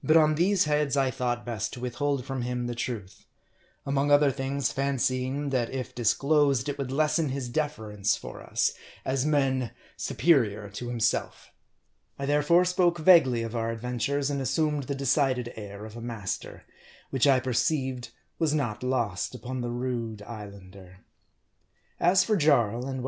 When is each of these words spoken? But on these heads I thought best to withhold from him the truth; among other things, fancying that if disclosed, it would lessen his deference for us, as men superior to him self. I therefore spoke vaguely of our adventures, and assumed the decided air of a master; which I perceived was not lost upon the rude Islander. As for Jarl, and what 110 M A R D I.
But 0.00 0.16
on 0.16 0.36
these 0.36 0.66
heads 0.66 0.96
I 0.96 1.10
thought 1.10 1.44
best 1.44 1.72
to 1.72 1.80
withhold 1.80 2.24
from 2.24 2.42
him 2.42 2.68
the 2.68 2.74
truth; 2.76 3.26
among 3.84 4.12
other 4.12 4.30
things, 4.30 4.70
fancying 4.70 5.50
that 5.50 5.70
if 5.70 5.92
disclosed, 5.92 6.68
it 6.68 6.78
would 6.78 6.92
lessen 6.92 7.30
his 7.30 7.48
deference 7.48 8.14
for 8.14 8.40
us, 8.42 8.72
as 9.04 9.26
men 9.26 9.72
superior 9.96 10.70
to 10.70 10.88
him 10.88 11.00
self. 11.00 11.50
I 12.16 12.26
therefore 12.26 12.64
spoke 12.64 12.98
vaguely 12.98 13.42
of 13.42 13.56
our 13.56 13.72
adventures, 13.72 14.30
and 14.30 14.40
assumed 14.40 14.84
the 14.84 14.94
decided 14.94 15.52
air 15.56 15.84
of 15.84 15.96
a 15.96 16.00
master; 16.00 16.62
which 17.10 17.26
I 17.26 17.40
perceived 17.40 18.10
was 18.38 18.54
not 18.54 18.84
lost 18.84 19.34
upon 19.34 19.62
the 19.62 19.70
rude 19.70 20.22
Islander. 20.22 20.98
As 21.98 22.22
for 22.22 22.36
Jarl, 22.36 22.54
and 22.54 22.54
what 22.54 22.64
110 22.66 22.92
M 22.92 22.98
A 22.98 22.98
R 22.98 23.02
D 23.02 23.02
I. 23.02 23.04